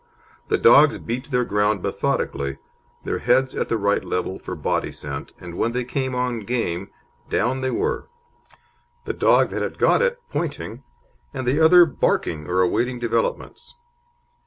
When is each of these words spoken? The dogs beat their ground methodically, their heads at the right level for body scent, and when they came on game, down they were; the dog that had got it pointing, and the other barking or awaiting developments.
The 0.47 0.57
dogs 0.57 0.97
beat 0.97 1.29
their 1.29 1.45
ground 1.45 1.83
methodically, 1.83 2.57
their 3.03 3.19
heads 3.19 3.55
at 3.55 3.69
the 3.69 3.77
right 3.77 4.03
level 4.03 4.39
for 4.39 4.55
body 4.55 4.91
scent, 4.91 5.31
and 5.39 5.59
when 5.59 5.73
they 5.73 5.83
came 5.83 6.15
on 6.15 6.39
game, 6.39 6.89
down 7.29 7.61
they 7.61 7.69
were; 7.69 8.07
the 9.05 9.13
dog 9.13 9.51
that 9.51 9.61
had 9.61 9.77
got 9.77 10.01
it 10.01 10.19
pointing, 10.31 10.81
and 11.35 11.45
the 11.45 11.59
other 11.63 11.85
barking 11.85 12.47
or 12.47 12.61
awaiting 12.61 12.97
developments. 12.97 13.75